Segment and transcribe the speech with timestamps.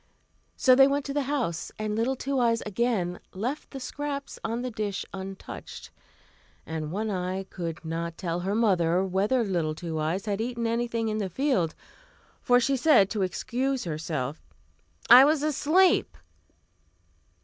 [0.57, 4.63] So they went to the house, and little Two Eyes again left the scraps on
[4.63, 5.91] the dish untouched,
[6.65, 11.09] and One Eye could not tell her mother whether little Two Eyes had eaten anything
[11.09, 11.75] in the field;
[12.41, 14.41] for she said to excuse herself,
[15.07, 16.17] "I was asleep."